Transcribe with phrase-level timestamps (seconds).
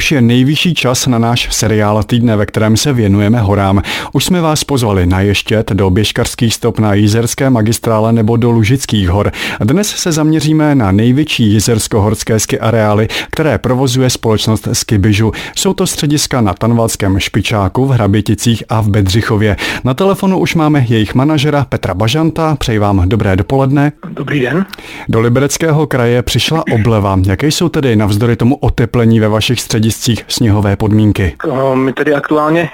[0.00, 3.82] už je nejvyšší čas na náš seriál týdne, ve kterém se věnujeme horám.
[4.12, 9.08] Už jsme vás pozvali na Ještět, do běžkarských stop na Jízerské magistrále nebo do Lužických
[9.08, 9.32] hor.
[9.60, 15.32] Dnes se zaměříme na největší jizersko-horské ski areály, které provozuje společnost Skibižu.
[15.56, 19.56] Jsou to střediska na Tanvalském špičáku, v Hraběticích a v Bedřichově.
[19.84, 22.56] Na telefonu už máme jejich manažera Petra Bažanta.
[22.56, 23.92] Přeji vám dobré dopoledne.
[24.10, 24.66] Dobrý den.
[25.08, 27.18] Do Libereckého kraje přišla obleva.
[27.26, 29.89] Jaké jsou tedy navzdory tomu oteplení ve vašich střediscích
[30.28, 31.36] sněhové podmínky?
[31.74, 32.70] My tedy aktuálně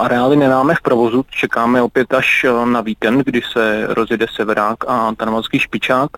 [0.00, 5.58] areály nemáme v provozu, čekáme opět až na víkend, kdy se rozjede Severák a Tanvalský
[5.58, 6.10] špičák.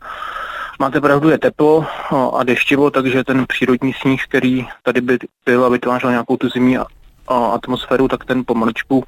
[0.78, 1.86] Máte pravdu, je teplo
[2.36, 6.78] a deštivo, takže ten přírodní sníh, který tady by byl a vytvářel nějakou tu zimní
[7.28, 9.05] atmosféru, tak ten pomaličku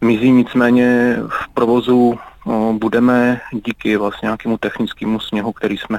[0.00, 2.18] mizí, nicméně v provozu
[2.72, 5.98] budeme díky vlastně nějakému technickému sněhu, který jsme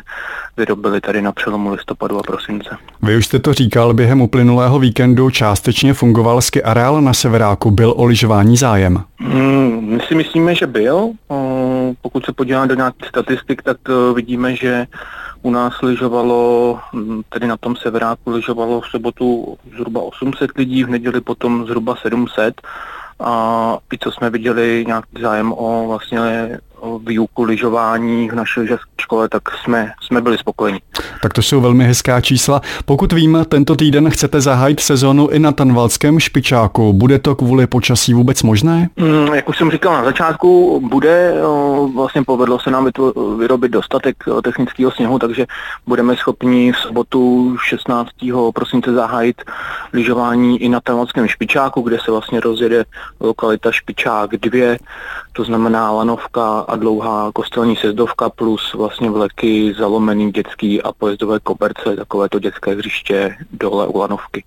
[0.57, 2.77] vyrobili tady na přelomu listopadu a prosince.
[3.01, 7.71] Vy už jste to říkal, během uplynulého víkendu částečně fungoval ski areál na Severáku.
[7.71, 9.03] Byl o lyžování zájem?
[9.19, 11.09] Hmm, my si myslíme, že byl.
[12.01, 14.87] Pokud se podíváme do nějakých statistik, tak e, vidíme, že
[15.41, 16.79] u nás lyžovalo,
[17.29, 22.61] tedy na tom Severáku lyžovalo v sobotu zhruba 800 lidí, v neděli potom zhruba 700
[23.19, 26.19] a i co jsme viděli nějaký zájem o vlastně
[26.99, 28.61] výuku lyžování v naší
[29.01, 30.79] škole, tak jsme, jsme byli spokojeni.
[31.21, 32.61] Tak to jsou velmi hezká čísla.
[32.85, 36.93] Pokud vím, tento týden chcete zahájit sezonu i na Tanvalském špičáku.
[36.93, 38.89] Bude to kvůli počasí vůbec možné?
[38.95, 41.33] Mm, jak už jsem říkal na začátku, bude.
[41.95, 42.89] Vlastně povedlo se nám
[43.37, 45.45] vyrobit dostatek technického sněhu, takže
[45.87, 48.09] budeme schopni v sobotu 16.
[48.53, 49.41] prosince zahájit
[49.93, 52.85] lyžování i na Tanvalském špičáku, kde se vlastně rozjede
[53.19, 54.77] lokalita Špičák 2,
[55.33, 61.95] to znamená lanovka a dlouhá kostelní sezdovka plus vlastně vleky, zalomený dětský a pojezdové koberce,
[61.95, 64.43] takové to dětské hřiště dole u lanovky.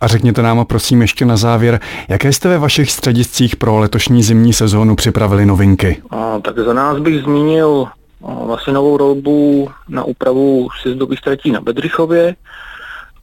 [0.00, 4.52] A řekněte nám prosím ještě na závěr, jaké jste ve vašich střediscích pro letošní zimní
[4.52, 6.02] sezónu připravili novinky?
[6.10, 7.86] A, tak za nás bych zmínil
[8.20, 12.36] vlastně novou rolbu na úpravu sjezdových tratí na Bedřichově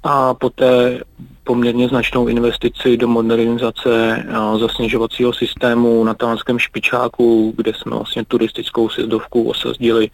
[0.04, 1.00] a poté
[1.46, 4.26] poměrně značnou investici do modernizace
[4.60, 10.10] zasněžovacího systému na Talanském špičáku, kde jsme vlastně turistickou sjezdovku osazdili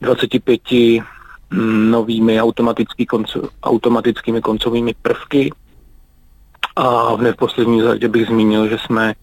[0.00, 0.60] 25
[1.50, 5.52] mm, novými automatický konco, automatickými koncovými prvky.
[6.76, 9.14] A v neposlední řadě bych zmínil, že jsme,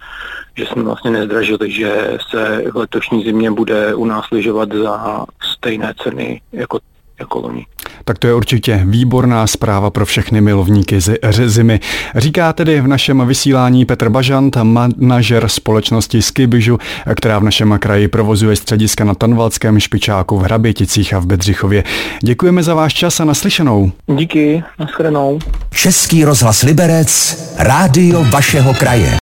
[0.58, 5.94] že jsme vlastně nezdražili, že se v letošní zimě bude u nás lyžovat za stejné
[6.04, 6.80] ceny jako
[7.20, 7.66] jako loni.
[8.04, 11.00] Tak to je určitě výborná zpráva pro všechny milovníky
[11.46, 11.80] zimy.
[12.16, 16.78] Říká tedy v našem vysílání Petr Bažant, manažer společnosti Skibižu,
[17.16, 21.84] která v našem kraji provozuje střediska na Tanvalském špičáku v Hraběticích a v Bedřichově.
[22.24, 23.92] Děkujeme za váš čas a naslyšenou.
[24.18, 25.40] Díky, nashledanou.
[25.72, 29.14] Český rozhlas Liberec, rádio vašeho kraje.